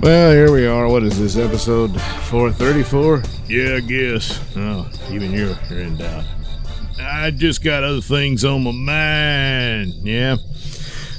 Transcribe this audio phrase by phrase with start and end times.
[0.00, 0.86] Well, here we are.
[0.86, 3.20] What is this, episode 434?
[3.48, 4.40] Yeah, I guess.
[4.56, 6.24] Oh, even you're, you're in doubt.
[7.00, 9.94] I just got other things on my mind.
[10.04, 10.36] Yeah.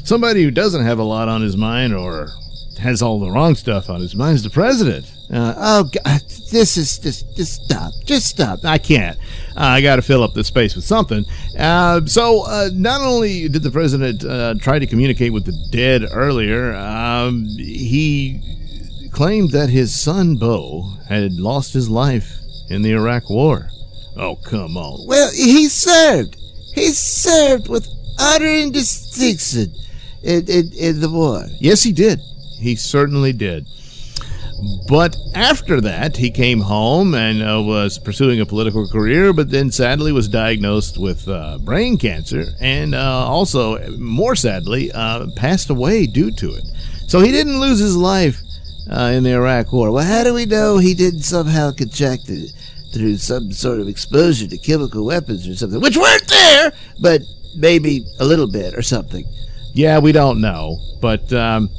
[0.05, 2.29] Somebody who doesn't have a lot on his mind or
[2.79, 5.11] has all the wrong stuff on his mind is the president.
[5.29, 7.91] Uh, oh, God, this is just, just stop.
[8.05, 8.59] Just stop.
[8.63, 9.17] I can't.
[9.57, 11.25] Uh, I got to fill up this space with something.
[11.59, 16.05] Uh, so, uh, not only did the president uh, try to communicate with the dead
[16.09, 18.41] earlier, um, he
[19.19, 22.37] claimed that his son, Beau, had lost his life
[22.69, 23.67] in the Iraq War.
[24.15, 25.05] Oh, come on.
[25.09, 26.37] Well, he served.
[26.73, 27.85] He served with
[28.17, 29.73] utter distinction
[30.23, 31.43] in, in, in the war.
[31.59, 32.21] Yes, he did.
[32.61, 33.67] He certainly did.
[34.87, 39.69] But after that, he came home and uh, was pursuing a political career, but then
[39.69, 46.07] sadly was diagnosed with uh, brain cancer and uh, also, more sadly, uh, passed away
[46.07, 46.63] due to it.
[47.07, 48.43] So he didn't lose his life
[48.91, 49.91] uh, in the Iraq War.
[49.91, 52.51] Well, how do we know he didn't somehow contract it
[52.93, 57.21] through some sort of exposure to chemical weapons or something, which weren't there, but
[57.55, 59.25] maybe a little bit or something?
[59.73, 61.69] Yeah, we don't know, but um,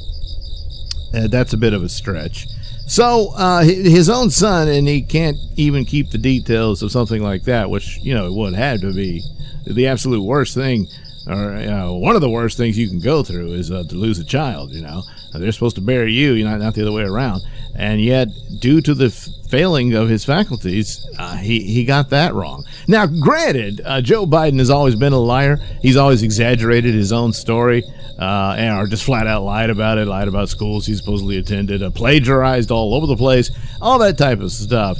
[1.13, 2.47] uh, that's a bit of a stretch.
[2.87, 7.43] So uh, his own son, and he can't even keep the details of something like
[7.43, 9.23] that, which you know would have to be
[9.65, 10.87] the absolute worst thing,
[11.27, 13.95] or you know, one of the worst things you can go through is uh, to
[13.95, 14.71] lose a child.
[14.71, 17.41] You know, they're supposed to bury you, you know, not the other way around.
[17.75, 18.27] And yet,
[18.59, 22.65] due to the f- failing of his faculties, uh, he he got that wrong.
[22.87, 25.57] Now, granted, uh, Joe Biden has always been a liar.
[25.81, 27.83] He's always exaggerated his own story
[28.21, 31.81] uh, and, or just flat out lied about it, lied about schools he supposedly attended,
[31.81, 33.49] uh, plagiarized all over the place,
[33.81, 34.97] all that type of stuff.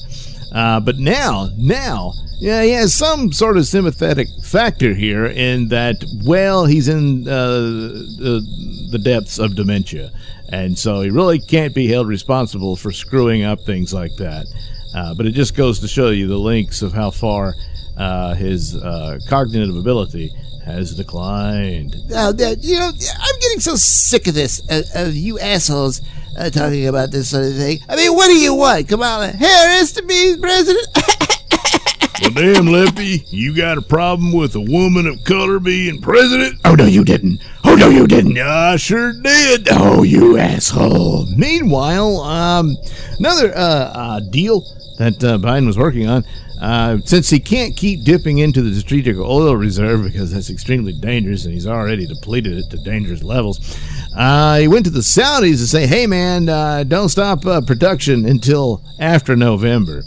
[0.51, 6.03] Uh, but now, now, yeah, he has some sort of sympathetic factor here in that,
[6.25, 7.61] well, he's in uh,
[8.19, 10.11] the, the depths of dementia.
[10.49, 14.45] And so he really can't be held responsible for screwing up things like that.
[14.93, 17.53] Uh, but it just goes to show you the links of how far
[17.97, 20.33] uh, his uh, cognitive ability
[20.65, 21.95] has declined.
[22.09, 26.01] Now, you know, I'm getting so sick of this, uh, of you assholes
[26.37, 27.79] uh, talking about this sort of thing.
[27.89, 28.87] I mean, what do you want?
[28.87, 30.87] Kamala Harris to be president?
[32.33, 36.59] damn, Lefty, you got a problem with a woman of color being president?
[36.65, 37.41] Oh, no, you didn't.
[37.63, 38.37] Oh, no, you didn't.
[38.37, 39.67] I sure did.
[39.71, 41.27] Oh, you asshole.
[41.35, 42.75] Meanwhile, um,
[43.19, 44.61] another uh, uh, deal
[44.97, 46.23] that uh, Biden was working on
[46.61, 51.43] uh, since he can't keep dipping into the strategic oil reserve because that's extremely dangerous
[51.43, 53.77] and he's already depleted it to dangerous levels,
[54.15, 58.27] uh, he went to the Saudis to say, hey, man, uh, don't stop uh, production
[58.27, 60.03] until after November.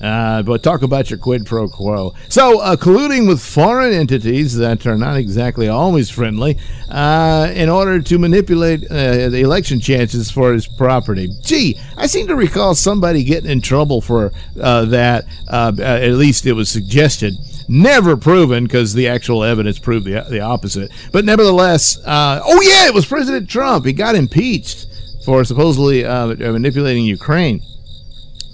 [0.00, 2.14] Uh, but talk about your quid pro quo.
[2.28, 8.00] So, uh, colluding with foreign entities that are not exactly always friendly uh, in order
[8.00, 11.28] to manipulate uh, the election chances for his property.
[11.42, 15.24] Gee, I seem to recall somebody getting in trouble for uh, that.
[15.48, 17.34] Uh, at least it was suggested.
[17.68, 20.90] Never proven because the actual evidence proved the, the opposite.
[21.12, 23.84] But nevertheless, oh, yeah, it was President Trump.
[23.84, 24.86] He got impeached
[25.24, 27.60] for supposedly manipulating Ukraine.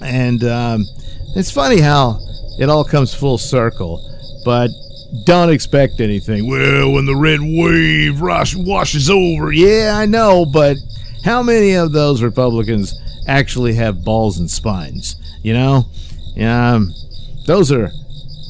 [0.00, 0.42] And.
[0.42, 0.86] Um,
[1.36, 2.20] it's funny how
[2.58, 4.00] it all comes full circle,
[4.44, 4.70] but
[5.24, 6.48] don't expect anything.
[6.48, 10.76] Well, when the red wave rush washes over, yeah, I know, but
[11.24, 12.94] how many of those Republicans
[13.26, 15.16] actually have balls and spines?
[15.42, 15.86] You know,
[16.40, 16.92] um,
[17.46, 17.90] those are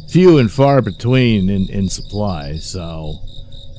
[0.09, 2.57] few and far between in, in supply.
[2.57, 3.19] So,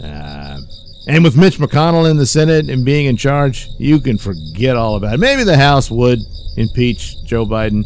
[0.04, 0.60] uh,
[1.08, 4.96] and with Mitch McConnell in the Senate and being in charge, you can forget all
[4.96, 5.20] about it.
[5.20, 6.20] Maybe the House would
[6.58, 7.84] impeach Joe Biden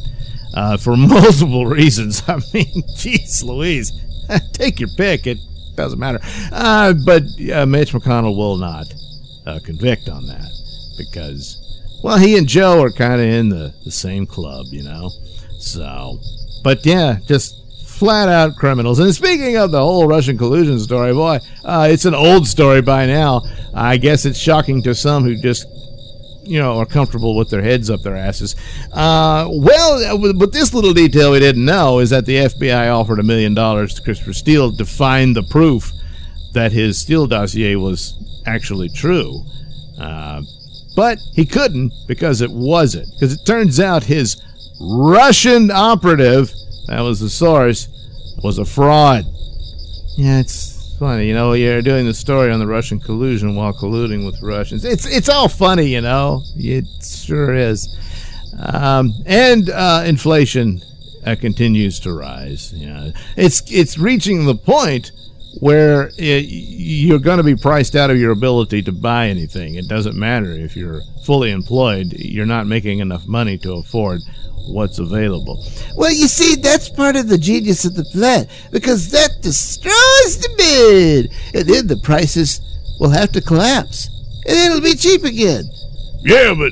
[0.59, 2.21] uh, for multiple reasons.
[2.27, 3.94] I mean, geez, Louise,
[4.53, 5.25] take your pick.
[5.25, 5.38] It
[5.75, 6.19] doesn't matter.
[6.51, 7.23] Uh, but
[7.53, 8.85] uh, Mitch McConnell will not
[9.45, 10.51] uh, convict on that
[10.97, 11.57] because,
[12.03, 15.09] well, he and Joe are kind of in the, the same club, you know.
[15.59, 16.19] So,
[16.63, 17.55] but yeah, just
[17.88, 19.00] flat out criminals.
[19.00, 23.05] And speaking of the whole Russian collusion story, boy, uh, it's an old story by
[23.05, 23.44] now.
[23.73, 25.65] I guess it's shocking to some who just
[26.50, 28.56] you know, are comfortable with their heads up their asses.
[28.92, 33.24] Uh, well, but this little detail we didn't know is that the FBI offered a
[33.24, 35.92] million dollars to Christopher Steele to find the proof
[36.54, 39.44] that his Steele dossier was actually true.
[40.00, 40.42] Uh,
[40.96, 43.07] but he couldn't because it wasn't.
[43.13, 44.42] Because it turns out his
[44.81, 46.51] Russian operative,
[46.88, 47.88] that was the source,
[48.44, 49.24] was a fraud.
[50.18, 51.54] Yeah, it's funny, you know.
[51.54, 54.84] You're doing the story on the Russian collusion while colluding with Russians.
[54.86, 56.44] It's it's all funny, you know.
[56.56, 57.88] It sure is.
[58.60, 60.81] Um, and uh, inflation
[61.25, 62.74] uh, continues to rise.
[62.74, 65.12] Yeah, it's it's reaching the point
[65.62, 69.75] where it, you're going to be priced out of your ability to buy anything.
[69.75, 74.22] It doesn't matter if you're fully employed; you're not making enough money to afford
[74.71, 75.63] what's available.
[75.95, 80.50] Well, you see, that's part of the genius of the plan because that destroys the
[80.57, 82.62] bid, and then the prices
[83.00, 84.10] will have to collapse,
[84.48, 85.63] and it'll be cheap again.
[86.21, 86.71] Yeah, but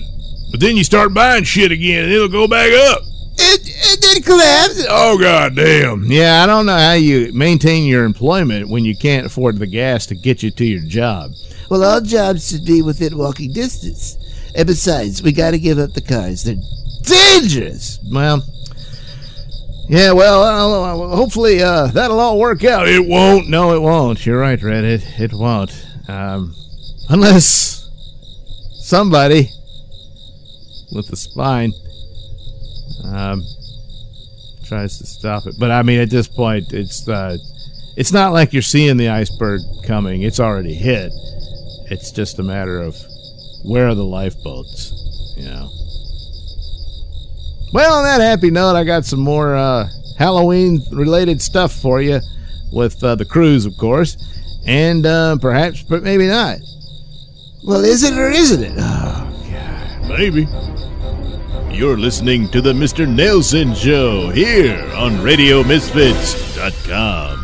[0.51, 3.01] but then you start buying shit again, and it'll go back up.
[3.39, 4.85] And, and then collapse.
[4.89, 6.03] Oh god damn!
[6.05, 10.05] Yeah, I don't know how you maintain your employment when you can't afford the gas
[10.07, 11.31] to get you to your job.
[11.69, 14.17] Well, all jobs should be within walking distance.
[14.55, 16.43] And besides, we got to give up the cars.
[16.43, 16.55] They're
[17.07, 17.99] dangerous.
[18.11, 18.43] Well,
[19.89, 22.87] yeah, well, I'll- hopefully uh, that'll all work out.
[22.87, 23.49] It won't.
[23.49, 24.25] No, it won't.
[24.25, 24.83] You're right, Red.
[24.83, 25.71] It, it won't.
[26.07, 26.53] Um,
[27.09, 27.89] unless
[28.81, 29.49] somebody
[30.93, 31.71] with the spine
[33.05, 33.41] um,
[34.65, 35.55] tries to stop it.
[35.59, 37.37] But I mean, at this point, it's uh,
[37.95, 40.23] it's not like you're seeing the iceberg coming.
[40.23, 41.11] It's already hit.
[41.89, 42.95] It's just a matter of
[43.63, 45.69] where are the lifeboats, you know.
[47.73, 49.87] Well, on that happy note, I got some more uh,
[50.17, 52.19] Halloween related stuff for you
[52.71, 54.17] with uh, the cruise, of course,
[54.65, 56.57] and uh, perhaps, but maybe not.
[57.65, 58.75] Well, is it or isn't it?
[60.07, 60.47] Maybe.
[61.75, 63.05] You're listening to the Mr.
[63.05, 67.43] Nailsin Show here on RadioMisfits.com.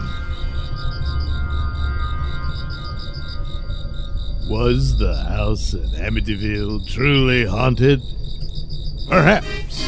[4.49, 8.01] Was the house in Amityville truly haunted?
[9.09, 9.83] Perhaps,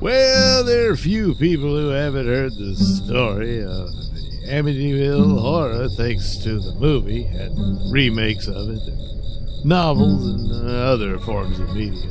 [0.00, 6.38] Well, there are few people who haven't heard the story of the Amityville horror thanks
[6.38, 12.08] to the movie and remakes of it, and novels and uh, other forms of media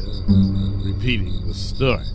[0.85, 2.05] repeating the story.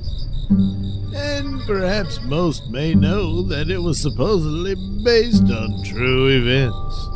[1.13, 7.14] And perhaps most may know that it was supposedly based on true events.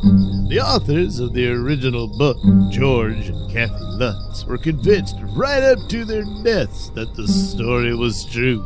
[0.00, 2.38] The authors of the original book,
[2.70, 8.24] George and Kathy Lutz, were convinced right up to their deaths that the story was
[8.26, 8.64] true.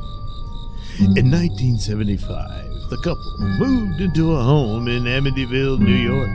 [0.98, 6.28] In 1975, the couple moved into a home in Amityville, New York.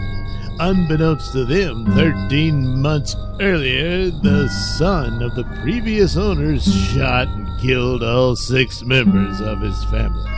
[0.59, 8.01] Unbeknownst to them, 13 months earlier, the son of the previous owners shot and killed
[8.01, 10.31] all six members of his family,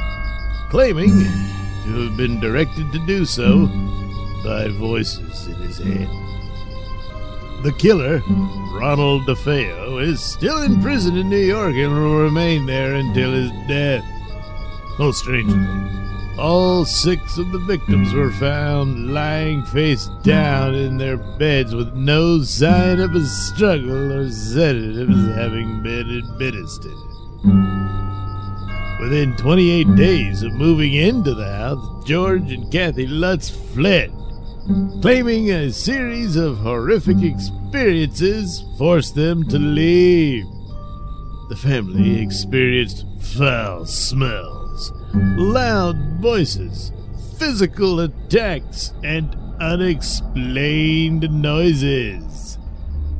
[0.69, 3.69] claiming to have been directed to do so
[4.43, 6.09] by voices in his head.
[7.63, 8.21] The killer,
[8.71, 13.51] Ronald DeFeo, is still in prison in New York and will remain there until his
[13.67, 14.05] death.
[14.97, 15.59] Oh, strangely,
[16.39, 22.41] all six of the victims were found lying face down in their beds with no
[22.43, 26.95] sign of a struggle or sedatives having been administered.
[29.01, 34.13] Within 28 days of moving into the house, George and Kathy Lutz fled,
[35.01, 40.45] claiming a series of horrific experiences forced them to leave.
[41.49, 46.91] The family experienced foul smells, loud voices,
[47.37, 52.57] physical attacks, and unexplained noises.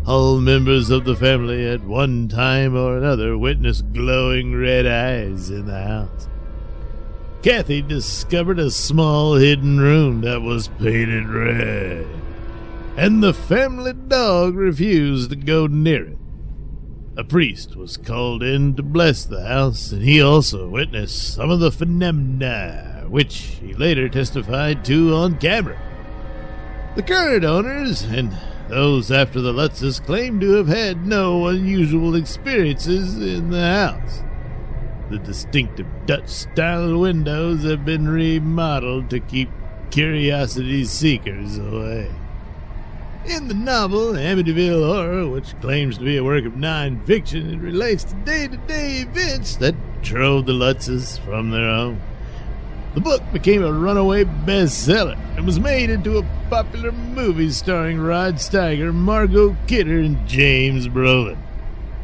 [0.05, 5.65] All members of the family at one time or another witnessed glowing red eyes in
[5.65, 6.28] the house.
[7.41, 12.05] Kathy discovered a small hidden room that was painted red,
[12.97, 16.17] and the family dog refused to go near it.
[17.15, 21.61] A priest was called in to bless the house, and he also witnessed some of
[21.61, 25.81] the phenomena, which he later testified to on camera.
[26.97, 33.17] The current owners and those after the Lutzes claim to have had no unusual experiences
[33.17, 34.23] in the house.
[35.09, 39.49] The distinctive Dutch style windows have been remodeled to keep
[39.89, 42.11] curiosity seekers away.
[43.25, 48.03] In the novel Amityville Horror, which claims to be a work of non-fiction, it relates
[48.03, 49.73] to day-to-day events that
[50.03, 52.01] drove the Lutzes from their home.
[52.93, 58.35] The book became a runaway bestseller and was made into a popular movie starring Rod
[58.35, 61.37] Steiger, Margot Kidder, and James Brolin.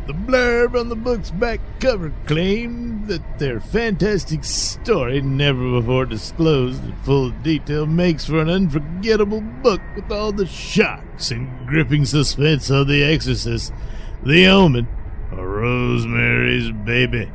[0.08, 6.84] The blurb on the book's back cover claimed that their fantastic story, never before disclosed
[6.84, 12.70] in full detail, makes for an unforgettable book with all the shocks and gripping suspense
[12.70, 13.74] of The Exorcist,
[14.24, 14.88] The Omen,
[15.32, 17.32] or Rosemary's Baby.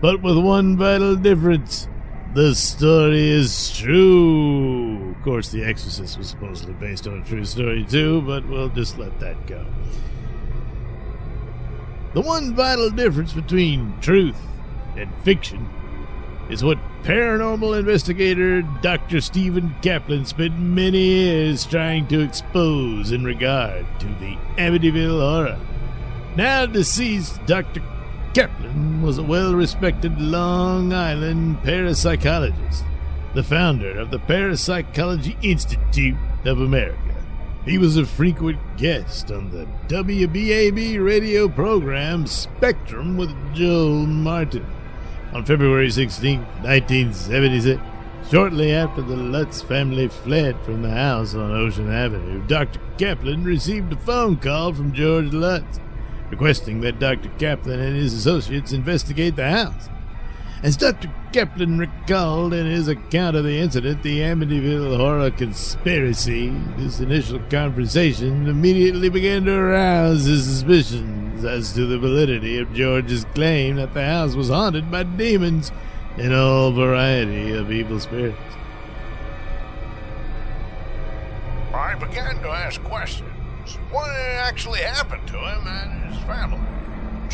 [0.00, 1.86] But with one vital difference.
[2.32, 5.14] The story is true.
[5.16, 8.98] Of course, The Exorcist was supposedly based on a true story, too, but we'll just
[8.98, 9.66] let that go.
[12.16, 14.40] The one vital difference between truth
[14.96, 15.68] and fiction
[16.48, 19.20] is what paranormal investigator Dr.
[19.20, 25.60] Stephen Kaplan spent many years trying to expose in regard to the Amityville horror.
[26.36, 27.82] Now deceased Dr.
[28.32, 32.82] Kaplan was a well respected Long Island parapsychologist,
[33.34, 37.05] the founder of the Parapsychology Institute of America.
[37.66, 44.64] He was a frequent guest on the WBAB radio program Spectrum with Joe Martin
[45.34, 47.82] on February 16, 1976.
[48.30, 52.80] Shortly after the Lutz family fled from the house on Ocean Avenue, Dr.
[52.98, 55.80] Kaplan received a phone call from George Lutz
[56.30, 57.30] requesting that Dr.
[57.30, 59.88] Kaplan and his associates investigate the house.
[60.62, 61.12] As Dr.
[61.32, 66.48] Kaplan recalled in his account of the incident, the Amityville horror conspiracy,
[66.78, 73.26] this initial conversation immediately began to arouse his suspicions as to the validity of George's
[73.34, 75.72] claim that the house was haunted by demons
[76.16, 78.38] and all variety of evil spirits.
[81.74, 83.30] I began to ask questions.
[83.90, 86.60] What actually happened to him and his family?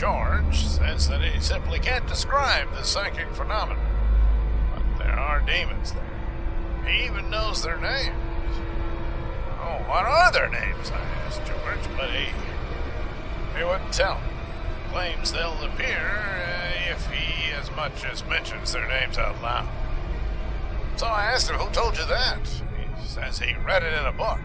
[0.02, 3.86] George says that he simply can't describe the psychic phenomenon.
[4.74, 6.84] But there are demons there.
[6.84, 8.16] He even knows their names.
[9.60, 10.90] Oh, what are their names?
[10.90, 12.32] I asked George, but he,
[13.56, 14.26] he wouldn't tell me.
[14.90, 19.68] Claims they'll appear uh, if he as much as mentions their names out loud.
[20.96, 22.40] So I asked him, who told you that?
[22.98, 24.40] He says he read it in a book.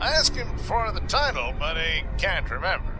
[0.00, 2.91] I asked him for the title, but he can't remember.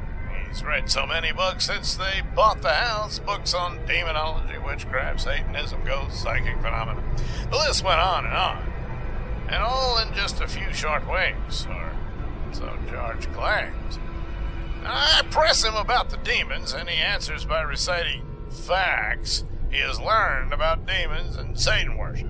[0.52, 5.82] He's read so many books since they bought the house books on demonology, witchcraft, Satanism,
[5.82, 7.02] ghosts, psychic phenomena.
[7.48, 8.72] The list went on and on.
[9.48, 11.92] And all in just a few short weeks, or
[12.52, 13.98] so George claims.
[14.84, 20.52] I press him about the demons, and he answers by reciting facts he has learned
[20.52, 22.28] about demons and Satan worship.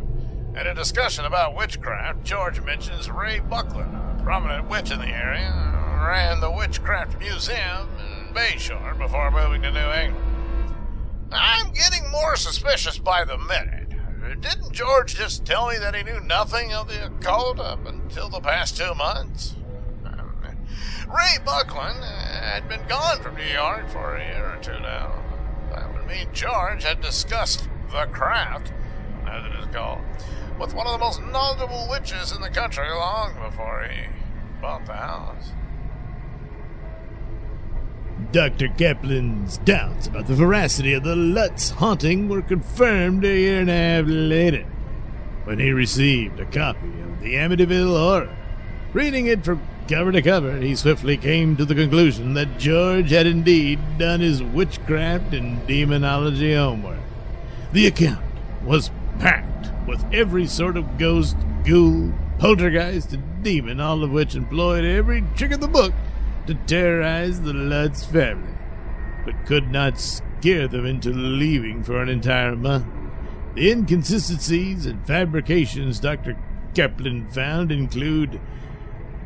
[0.55, 5.73] In a discussion about witchcraft, George mentions Ray Buckland, a prominent witch in the area,
[6.07, 7.89] ran the Witchcraft Museum
[8.33, 10.33] Bayshore before moving to New England.
[11.31, 13.89] I'm getting more suspicious by the minute.
[14.41, 18.41] Didn't George just tell me that he knew nothing of the occult up until the
[18.41, 19.55] past two months?
[20.05, 20.35] Um,
[21.09, 25.13] Ray Buckland had been gone from New York for a year or two now.
[25.71, 28.73] That would mean George had discussed the craft,
[29.27, 30.01] as it is called,
[30.59, 34.07] with one of the most knowledgeable witches in the country long before he
[34.61, 35.53] bought the house.
[38.33, 38.69] Dr.
[38.69, 43.75] Kaplan's doubts about the veracity of the Lutz haunting were confirmed a year and a
[43.75, 44.65] half later
[45.45, 48.35] when he received a copy of the Amityville Horror.
[48.95, 53.27] Reading it from cover to cover, he swiftly came to the conclusion that George had
[53.27, 57.01] indeed done his witchcraft and demonology homework.
[57.73, 58.25] The account
[58.65, 61.37] was packed with every sort of ghost,
[61.67, 65.93] ghoul, poltergeist, and demon, all of which employed every trick of the book
[66.47, 68.55] to terrorize the Lutz family,
[69.25, 72.87] but could not scare them into leaving for an entire month.
[73.55, 76.37] The inconsistencies and fabrications Dr.
[76.75, 78.41] Kaplan found include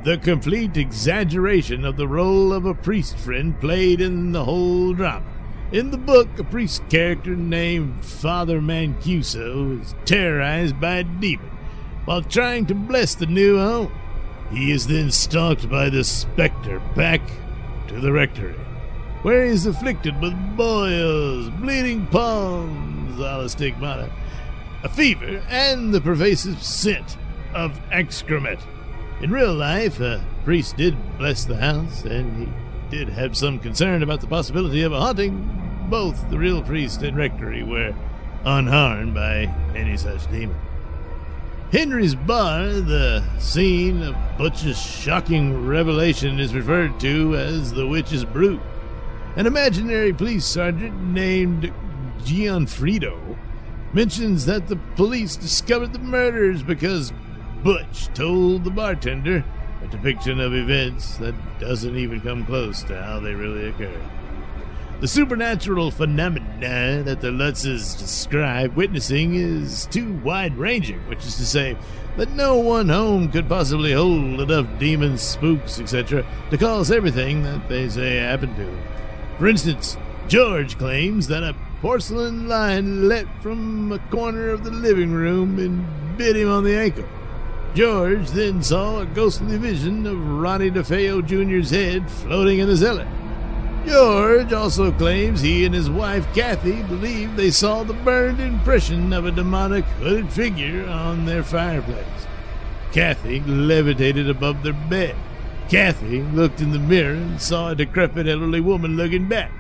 [0.05, 5.27] the complete exaggeration of the role of a priest friend played in the whole drama.
[5.73, 11.51] In the book, a priest character named Father Mancuso is terrorized by a demon
[12.05, 13.93] while trying to bless the new home.
[14.50, 17.21] He is then stalked by the specter back
[17.88, 18.55] to the rectory,
[19.23, 24.11] where he is afflicted with boils, bleeding palms, a stigmata,
[24.85, 27.17] a fever, and the pervasive scent
[27.55, 28.61] of excrement.
[29.21, 34.03] In real life, a priest did bless the house, and he did have some concern
[34.03, 35.88] about the possibility of a haunting.
[35.88, 37.95] Both the real priest and rectory were
[38.45, 40.57] unharmed by any such demon.
[41.73, 48.61] Henry's Bar, the scene of Butch's shocking revelation, is referred to as the Witch's Brew.
[49.35, 51.73] An imaginary police sergeant named
[52.21, 53.37] Gionfriddo
[53.93, 57.13] mentions that the police discovered the murders because
[57.65, 59.45] Butch told the bartender
[59.83, 64.03] a depiction of events that doesn't even come close to how they really occurred.
[64.99, 71.45] The supernatural phenomena that the Lutzes describe witnessing is too wide ranging, which is to
[71.45, 71.76] say,
[72.17, 77.69] that no one home could possibly hold enough demons, spooks, etc., to cause everything that
[77.69, 78.83] they say happened to them.
[79.37, 79.99] For instance,
[80.29, 86.17] George claims that a porcelain lion leapt from a corner of the living room and
[86.17, 87.07] bit him on the ankle.
[87.75, 93.07] George then saw a ghostly vision of Ronnie DeFeo Jr.'s head floating in the cellar.
[93.87, 99.25] George also claims he and his wife Kathy believe they saw the burned impression of
[99.25, 102.26] a demonic hooded figure on their fireplace.
[102.93, 105.14] Kathy levitated above their bed.
[105.69, 109.52] Kathy looked in the mirror and saw a decrepit elderly woman looking back.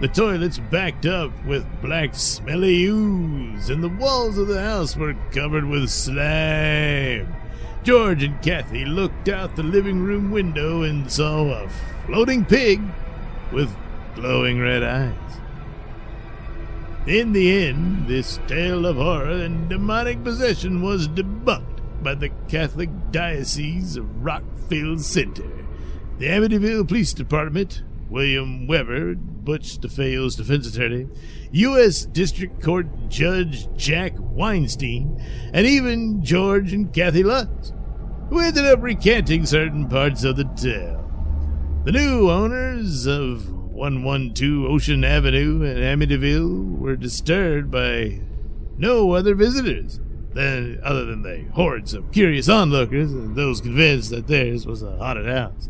[0.00, 5.14] The toilets backed up with black smelly ooze, and the walls of the house were
[5.32, 7.34] covered with slime.
[7.82, 11.68] George and Kathy looked out the living room window and saw a
[12.06, 12.80] floating pig
[13.52, 13.74] with
[14.14, 15.14] glowing red eyes.
[17.06, 22.90] In the end, this tale of horror and demonic possession was debunked by the Catholic
[23.10, 25.50] Diocese of Rockville Center.
[26.18, 31.08] The Amityville Police Department, William Weber, Butch DeFeo's defense attorney,
[31.50, 32.04] U.S.
[32.04, 35.20] District Court Judge Jack Weinstein,
[35.52, 37.72] and even George and Kathy Lutz,
[38.28, 41.01] who ended up recanting certain parts of the tale.
[41.84, 48.20] The new owners of 112 Ocean Avenue in Amityville were disturbed by
[48.78, 49.98] no other visitors
[50.32, 54.96] than other than the hordes of curious onlookers and those convinced that theirs was a
[54.96, 55.68] haunted house.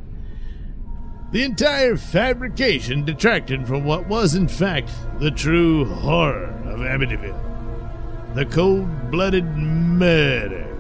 [1.31, 8.35] The entire fabrication detracted from what was, in fact, the true horror of Amityville.
[8.35, 10.77] The cold blooded murder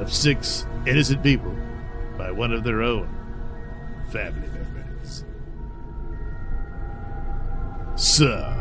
[0.00, 1.54] of six innocent people
[2.18, 3.08] by one of their own
[4.10, 4.61] family members.
[7.96, 8.52] So,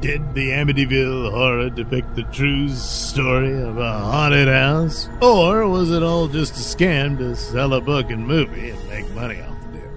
[0.00, 5.08] did the Amityville horror depict the true story of a haunted house?
[5.20, 9.08] Or was it all just a scam to sell a book and movie and make
[9.14, 9.90] money off the deal?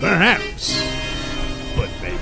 [0.00, 0.82] Perhaps,
[1.76, 2.18] but maybe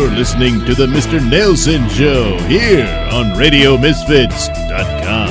[0.00, 1.20] You're listening to the Mr.
[1.20, 5.28] Nailsin Show here on RadioMisfits.com.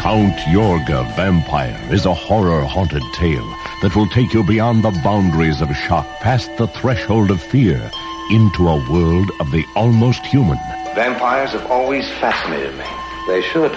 [0.00, 3.44] Count Yorga Vampire is a horror haunted tale
[3.82, 7.90] that will take you beyond the boundaries of shock, past the threshold of fear,
[8.30, 10.56] into a world of the almost human.
[10.94, 12.86] Vampires have always fascinated me.
[13.28, 13.72] They should.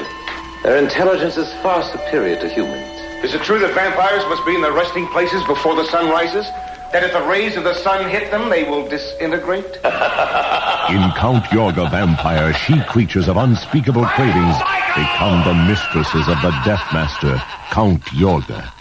[0.64, 2.99] Their intelligence is far superior to humans.
[3.24, 6.46] Is it true that vampires must be in their resting places before the sun rises?
[6.94, 9.66] That if the rays of the sun hit them, they will disintegrate?
[10.90, 16.50] In Count Yorga Vampire, she creatures of unspeakable cravings oh become the mistresses of the
[16.66, 17.36] Death Master,
[17.70, 18.72] Count Yorga.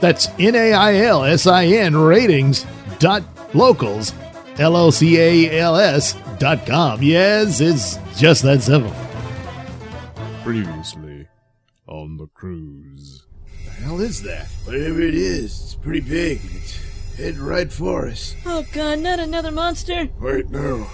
[0.00, 4.26] That's N A I L S I N ratings.locals.com.
[4.58, 7.02] L O C A L S dot com.
[7.02, 8.94] Yes, it's just that simple.
[10.42, 11.28] Previously
[11.86, 12.85] on the cruise.
[13.86, 14.48] The hell is that?
[14.64, 16.40] Whatever it is, it's pretty big.
[16.40, 18.34] and It's heading right for us.
[18.44, 20.08] Oh god, not another monster.
[20.20, 20.88] Wait, no.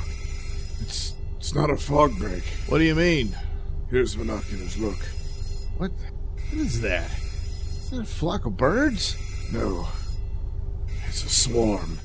[0.82, 2.42] It's it's not a fog break.
[2.68, 3.34] What do you mean?
[3.88, 4.76] Here's binoculars.
[4.76, 4.98] Look.
[5.78, 5.90] What?
[6.50, 7.10] What is that?
[7.10, 9.16] Is that a flock of birds?
[9.50, 9.88] No.
[11.08, 11.98] It's a swarm.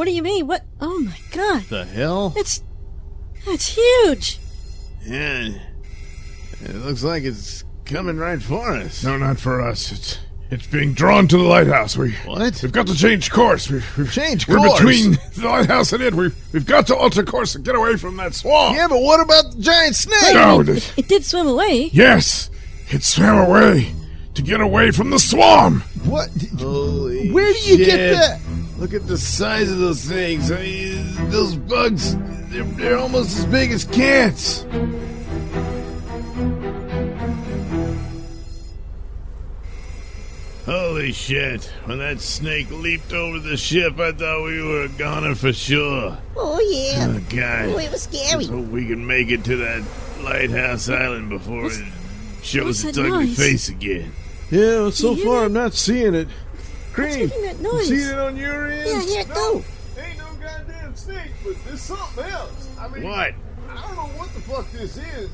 [0.00, 0.46] What do you mean?
[0.46, 0.64] What?
[0.80, 1.64] Oh my god.
[1.64, 2.32] The hell?
[2.34, 2.62] It's.
[3.44, 4.38] That's huge.
[5.04, 5.50] Yeah.
[6.62, 9.04] It looks like it's coming right for us.
[9.04, 9.92] No, not for us.
[9.92, 10.18] It's
[10.50, 11.98] it's being drawn to the lighthouse.
[11.98, 12.62] We What?
[12.62, 13.68] we've got to change course.
[13.68, 16.14] We, we've Change We're between the lighthouse and it.
[16.14, 18.76] We we've got to alter course and get away from that swamp.
[18.76, 20.32] Yeah, but what about the giant snake?
[20.32, 21.90] No, it, the- it did swim away.
[21.92, 22.48] Yes,
[22.88, 23.92] it swam away
[24.32, 25.80] to get away from the swarm.
[26.04, 26.30] What?
[26.58, 28.16] Holy Where do you get shit.
[28.16, 28.40] that?
[28.80, 30.50] Look at the size of those things.
[30.50, 32.16] I mean, those bugs,
[32.48, 34.64] they're, they're almost as big as cats.
[40.64, 41.64] Holy shit.
[41.84, 46.16] When that snake leaped over the ship, I thought we were a goner for sure.
[46.34, 47.06] Oh, yeah.
[47.06, 47.74] Oh, God.
[47.74, 48.44] Oh, it was scary.
[48.44, 49.84] Let's hope we can make it to that
[50.22, 51.84] lighthouse island before it
[52.42, 53.36] shows its ugly noise?
[53.36, 54.12] face again.
[54.50, 55.44] Yeah, so far that?
[55.46, 56.28] I'm not seeing it.
[57.00, 57.90] Cream, making that noise?
[57.90, 58.88] you see it on your end?
[58.88, 59.64] Yeah, here it go.
[59.98, 62.68] Ain't no goddamn snake, but there's something else.
[62.78, 63.34] I mean, What?
[63.68, 65.30] I don't know what the fuck this is.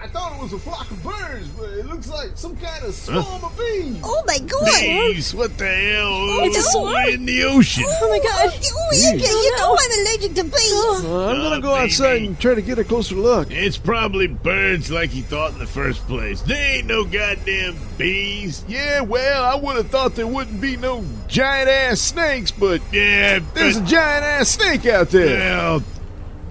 [0.00, 2.94] I thought it was a flock of birds, but it looks like some kind of
[2.94, 4.00] swarm of bees.
[4.04, 4.64] Oh, my God.
[4.80, 6.44] Bees, what the hell?
[6.44, 6.94] it's a swarm?
[7.08, 7.82] In the ocean.
[7.86, 8.52] Oh, my God.
[8.54, 10.72] Oh, you, you, you know I'm allergic to bees.
[10.72, 13.50] Uh, I'm Oh, gonna go outside and try to get a closer look.
[13.50, 16.42] It's probably birds like he thought in the first place.
[16.42, 18.64] They ain't no goddamn bees.
[18.68, 23.40] Yeah, well, I would have thought there wouldn't be no giant ass snakes, but Yeah,
[23.54, 25.38] there's a giant ass snake out there.
[25.56, 25.82] well,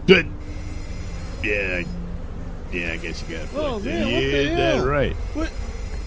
[0.05, 0.25] but
[1.43, 1.83] yeah,
[2.71, 3.45] yeah, I guess you got.
[3.45, 3.93] a Oh, there.
[4.05, 5.15] man, what yeah, the that right.
[5.33, 5.49] What?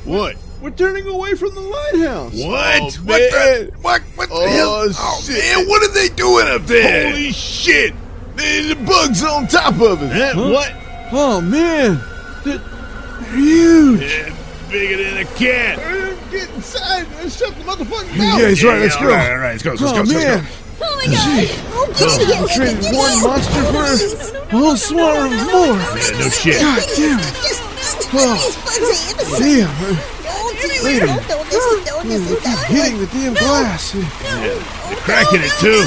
[0.05, 0.37] What?
[0.63, 2.35] We're turning away from the lighthouse.
[2.35, 2.81] What?
[2.83, 3.73] Oh, what the?
[3.81, 4.03] What?
[4.17, 5.21] What the Oh, hell?
[5.23, 5.43] shit.
[5.43, 7.11] Oh, man, what are they doing up there?
[7.11, 7.95] Holy shit!
[8.37, 10.13] The, the bugs on top of us.
[10.35, 10.51] Huh?
[10.51, 10.73] What?
[11.13, 12.01] Oh man,
[12.45, 14.01] they're, they're huge.
[14.03, 14.37] Yeah,
[14.71, 15.79] bigger than a cat.
[16.31, 18.39] Get inside and shut the motherfucking mouth.
[18.41, 18.81] Yeah, he's right.
[18.81, 19.09] Let's all go.
[19.09, 21.49] right, all right, let's go, let's oh go, let's go, man, let's Oh, my God.
[21.73, 22.41] Oh, get in here.
[22.41, 23.21] we Get, traded get one in.
[23.23, 23.97] monster for a
[24.51, 25.77] whole swarm of more.
[25.77, 26.61] Yeah, no shit.
[26.61, 27.35] God damn it!
[27.45, 28.35] Just, just Oh.
[28.35, 29.39] these bugs.
[29.39, 29.71] Damn,
[30.33, 30.83] Oh, geez.
[30.83, 31.07] Later.
[31.07, 31.85] Don't, don't listen.
[31.85, 32.37] Don't listen.
[32.43, 33.93] we're hitting the damn glass.
[33.93, 35.85] They're cracking it too.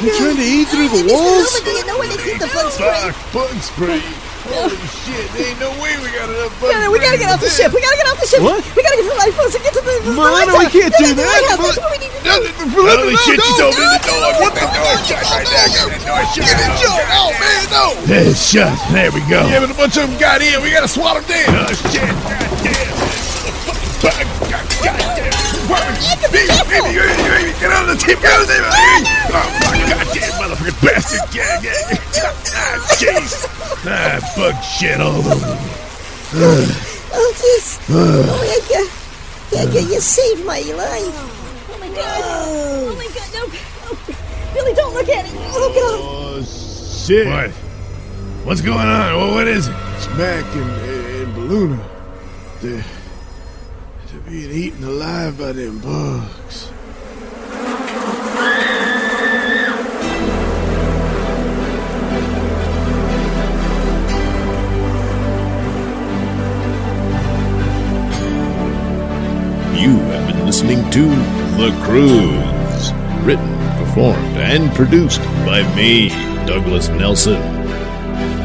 [0.00, 1.52] They're trying to eat through the walls.
[1.52, 3.10] Newman, do you know where they keep the bug spray?
[3.12, 4.02] Fuck, bug spray.
[4.44, 7.32] Holy shit, there ain't no way we got enough bug No, no, we gotta get
[7.32, 7.72] off the ship.
[7.72, 8.44] We gotta get off the ship.
[8.44, 8.60] What?
[8.76, 9.94] We gotta get to the lifeboats and get to the.
[10.04, 10.60] the Melina, lighthouse.
[10.60, 11.24] we can't do Get that.
[11.24, 11.64] lighthouse.
[11.64, 12.36] That's what we need to do.
[12.84, 14.28] Holy shit, she's opening the door.
[14.44, 14.92] What the door?
[15.08, 15.68] Shut right there.
[15.72, 16.44] Get the door shut.
[16.44, 17.04] Get it shut.
[17.16, 17.84] Oh, man, no.
[18.04, 18.72] It's shut.
[18.92, 19.40] There we go.
[19.48, 20.60] Yeah, but a bunch of them got in.
[20.60, 21.64] We gotta swat them down.
[21.64, 22.04] Oh, shit.
[24.04, 24.20] God
[24.84, 25.53] damn.
[25.68, 25.80] Bug.
[25.80, 26.32] God, God damn.
[26.32, 28.20] Baby, baby, you ain't- you ain't- get on the tip.
[28.20, 28.64] Get on the tip.
[29.32, 31.34] Oh, my goddamn motherfucking bastard.
[31.34, 31.98] Yeah, yeah.
[32.56, 33.32] Ah, jeez.
[33.86, 35.58] Ah, bug shit all over.
[36.36, 37.78] Oh, jeez.
[37.90, 38.86] Oh, yeah, yeah.
[39.52, 41.14] Yeah, yeah, you saved my life.
[41.70, 42.20] Oh my god.
[42.24, 43.46] Oh my god, no.
[43.46, 44.14] no.
[44.54, 45.32] Billy, don't look at it.
[45.34, 47.26] Oh, Oh, shit.
[47.28, 47.50] What?
[48.44, 49.16] What's going on?
[49.16, 49.74] Well, what is it?
[50.00, 51.78] Smack and, and Balloona.
[52.60, 52.84] They're, they're
[54.26, 56.70] being eaten alive by them bugs.
[69.78, 71.06] You have been listening to
[71.58, 72.92] The Cruise,
[73.24, 76.08] written, performed, and produced by me,
[76.46, 77.53] Douglas Nailsin.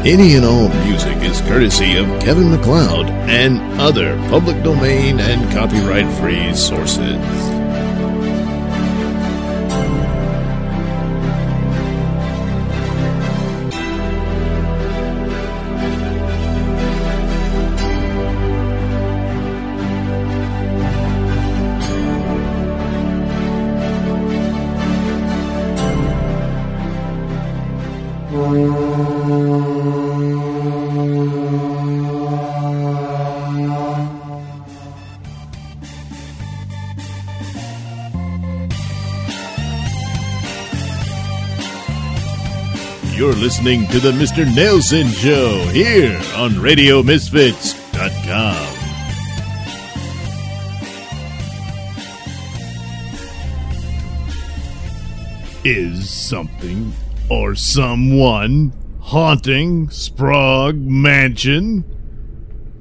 [0.05, 6.09] Any and all music is courtesy of Kevin MacLeod and other public domain and copyright
[6.19, 7.48] free sources.
[43.39, 44.43] Listening to the Mr.
[44.45, 48.75] Nailsin Show here on RadioMisfits.com.
[55.63, 56.91] Is something
[57.29, 61.85] or someone haunting Sprague Mansion?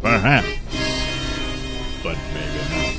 [0.00, 0.48] Perhaps,
[2.02, 2.96] but maybe not.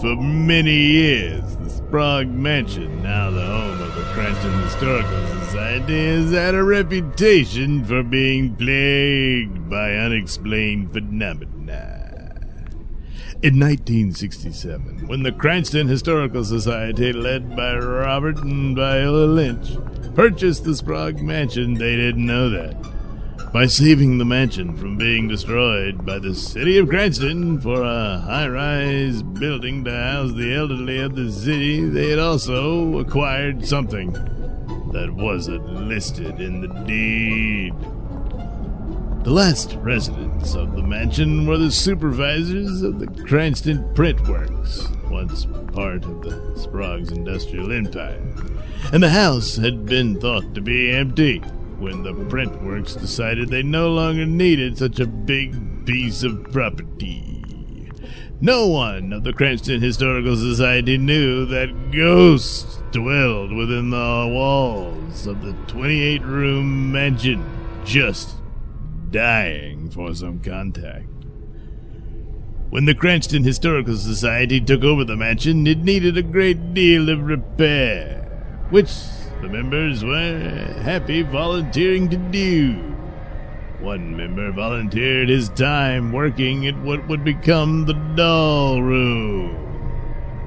[0.00, 1.51] For many years,
[1.92, 8.02] Sprague Mansion, now the home of the Cranston Historical Society, has had a reputation for
[8.02, 12.30] being plagued by unexplained phenomena.
[13.42, 19.76] In 1967, when the Cranston Historical Society, led by Robert and Viola Lynch,
[20.14, 22.74] purchased the Sprague Mansion, they didn't know that.
[23.52, 28.48] By saving the mansion from being destroyed by the city of Cranston for a high
[28.48, 34.10] rise building to house the elderly of the city, they had also acquired something
[34.92, 37.74] that wasn't listed in the deed.
[39.22, 45.44] The last residents of the mansion were the supervisors of the Cranston Print Works, once
[45.74, 48.22] part of the Sprague's industrial empire.
[48.94, 51.42] And the house had been thought to be empty
[51.82, 57.90] when the printworks decided they no longer needed such a big piece of property.
[58.40, 65.42] No one of the Cranston Historical Society knew that ghosts dwelled within the walls of
[65.42, 67.44] the 28 room mansion,
[67.84, 68.36] just
[69.10, 71.06] dying for some contact.
[72.70, 77.24] When the Cranston Historical Society took over the mansion, it needed a great deal of
[77.24, 78.22] repair,
[78.70, 78.88] which
[79.42, 82.74] the members were happy volunteering to do.
[83.80, 89.56] One member volunteered his time working at what would become the doll room,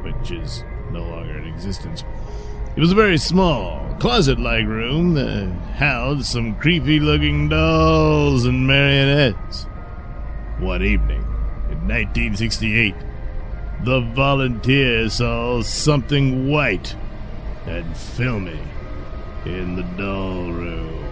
[0.01, 2.05] which is no longer in existence.
[2.77, 8.65] It was a very small, closet like room that housed some creepy looking dolls and
[8.65, 9.63] marionettes.
[10.57, 11.21] One evening,
[11.69, 12.95] in 1968,
[13.83, 16.95] the volunteer saw something white
[17.67, 18.61] and filmy
[19.45, 21.03] in the doll room.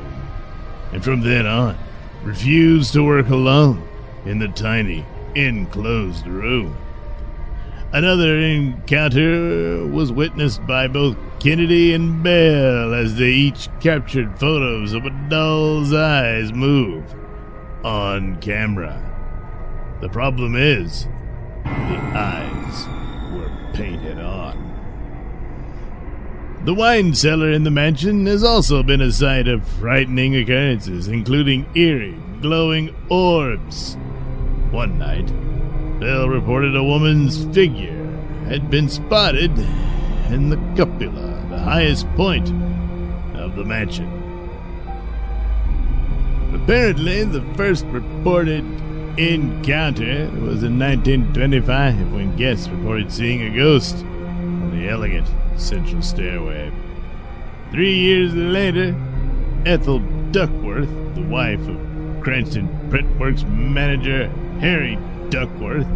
[0.92, 1.78] And from then on,
[2.24, 3.88] refused to work alone
[4.26, 6.78] in the tiny, enclosed room.
[7.92, 15.06] Another encounter was witnessed by both Kennedy and Bell as they each captured photos of
[15.06, 17.04] a doll's eyes move
[17.84, 19.00] on camera.
[20.02, 21.08] The problem is,
[21.64, 22.88] the eyes
[23.32, 24.73] were painted on.
[26.66, 31.66] The wine cellar in the mansion has also been a site of frightening occurrences, including
[31.76, 33.98] eerie, glowing orbs.
[34.72, 35.28] One night,
[36.00, 38.06] Bell reported a woman's figure
[38.48, 39.52] had been spotted
[40.30, 42.48] in the cupola, the highest point
[43.36, 44.08] of the mansion.
[46.54, 48.64] Apparently, the first reported
[49.20, 54.06] encounter was in 1925 when guests reported seeing a ghost
[54.74, 56.72] the elegant central stairway.
[57.72, 58.96] Three years later,
[59.66, 60.00] Ethel
[60.32, 61.78] Duckworth, the wife of
[62.22, 64.28] Cranston Printworks manager
[64.60, 64.98] Harry
[65.30, 65.88] Duckworth,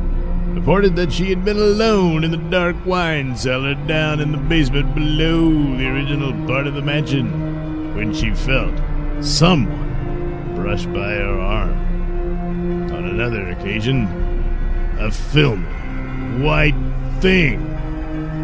[0.55, 4.95] reported that she had been alone in the dark wine cellar down in the basement
[4.95, 8.73] below the original part of the mansion when she felt
[9.21, 11.71] someone brush by her arm.
[12.91, 14.07] On another occasion,
[14.99, 15.63] a filmy,
[16.43, 16.75] white
[17.19, 17.66] thing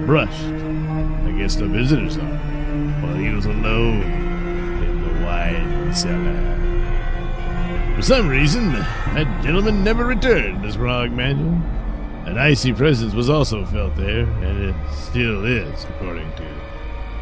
[0.06, 0.44] brushed
[1.26, 6.54] against the visitor's arm while he was alone in the wine cellar.
[7.96, 11.62] For some reason, that gentleman never returned Sprague Mansion.
[12.26, 16.48] An icy presence was also felt there, and it still is, according to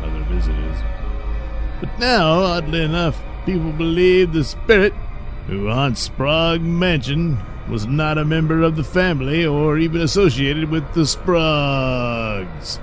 [0.03, 0.77] other visitors.
[1.79, 4.93] But now, oddly enough, people believe the spirit
[5.47, 7.37] who haunts Sprague Mansion
[7.69, 12.79] was not a member of the family or even associated with the Spragues.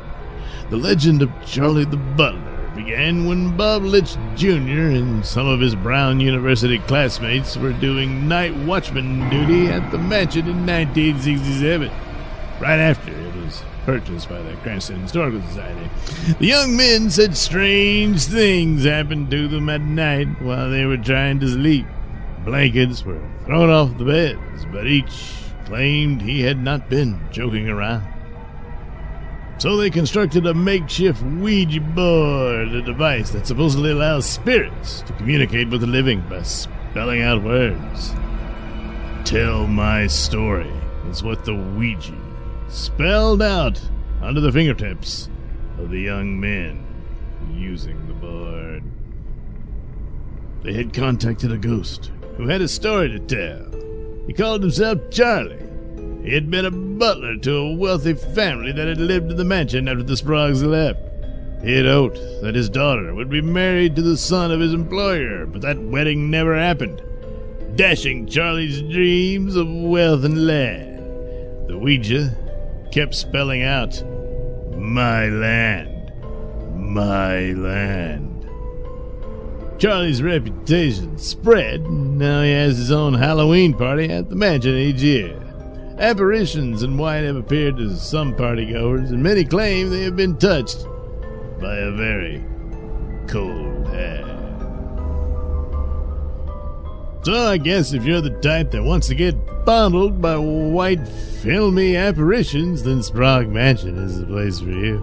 [0.70, 4.96] The legend of Charlie the Butler began when Bob Litch Jr.
[4.96, 10.46] and some of his Brown University classmates were doing night watchman duty at the mansion
[10.46, 11.90] in 1967,
[12.60, 15.90] right after it was purchased by the Cranston Historical Society.
[16.38, 21.40] The young men said strange things happened to them at night while they were trying
[21.40, 21.86] to sleep.
[22.48, 25.34] Blankets were thrown off the beds, but each
[25.66, 28.10] claimed he had not been joking around.
[29.58, 35.68] So they constructed a makeshift Ouija board, a device that supposedly allows spirits to communicate
[35.68, 38.14] with the living by spelling out words.
[39.26, 40.72] Tell my story
[41.10, 42.16] is what the Ouija
[42.68, 43.78] spelled out
[44.22, 45.28] under the fingertips
[45.76, 46.82] of the young men
[47.52, 48.84] using the board.
[50.62, 53.66] They had contacted a ghost who had a story to tell.
[54.26, 55.58] He called himself Charlie.
[56.22, 59.88] He had been a butler to a wealthy family that had lived in the mansion
[59.88, 61.00] after the Spragues left.
[61.64, 65.46] He had hoped that his daughter would be married to the son of his employer,
[65.46, 67.02] but that wedding never happened,
[67.74, 71.68] dashing Charlie's dreams of wealth and land.
[71.68, 72.36] The Ouija
[72.92, 74.00] kept spelling out,
[74.76, 76.12] My land,
[76.76, 78.37] my land.
[79.78, 85.00] Charlie's reputation spread, and now he has his own Halloween party at the mansion each
[85.00, 85.40] year.
[85.98, 90.84] Apparitions in white have appeared to some partygoers, and many claim they have been touched
[91.60, 92.44] by a very
[93.28, 94.26] cold hand.
[97.24, 101.94] So I guess if you're the type that wants to get fondled by white filmy
[101.94, 104.98] apparitions, then Sprague Mansion is the place for you.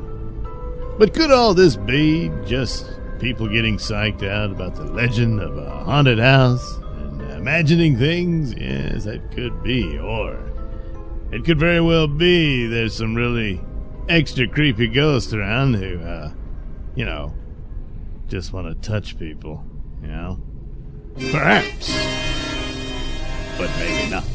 [0.98, 2.90] But could all this be just
[3.26, 8.54] people getting psyched out about the legend of a haunted house and imagining things?
[8.54, 9.98] Yes, that could be.
[9.98, 10.38] Or
[11.32, 13.60] it could very well be there's some really
[14.08, 16.34] extra creepy ghosts around who, uh,
[16.94, 17.34] you know,
[18.28, 19.66] just want to touch people,
[20.04, 20.40] you know?
[21.32, 21.98] Perhaps.
[23.58, 24.35] But maybe not.